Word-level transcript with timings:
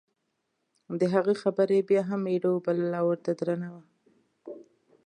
د 0.99 1.01
هغه 1.13 1.33
خبره 1.41 1.73
یې 1.77 1.83
بیا 1.89 2.01
هم 2.09 2.19
میره 2.27 2.47
وبلله 2.51 2.97
او 3.01 3.07
ورته 3.09 3.31
درنه 3.39 3.67
وه. 3.73 3.83